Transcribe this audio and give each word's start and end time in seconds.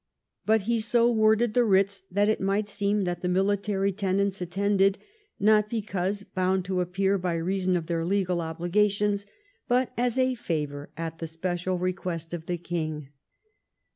But 0.47 0.61
he 0.61 0.79
so 0.79 1.11
worded 1.11 1.53
the 1.53 1.63
writs 1.63 2.01
that 2.09 2.27
it 2.27 2.41
might 2.41 2.67
seem 2.67 3.03
that 3.03 3.21
the 3.21 3.29
military 3.29 3.91
tenants 3.91 4.41
attended, 4.41 4.97
not 5.39 5.69
because 5.69 6.23
bound 6.23 6.65
to 6.65 6.81
appear 6.81 7.19
by 7.19 7.35
reason 7.35 7.77
of 7.77 7.85
their 7.85 8.03
legal 8.03 8.41
obligations, 8.41 9.27
but 9.67 9.93
as 9.95 10.17
a 10.17 10.33
favour 10.33 10.89
at 10.97 11.19
the 11.19 11.27
special 11.27 11.77
request 11.77 12.33
of 12.33 12.47
the 12.47 12.57
king. 12.57 13.09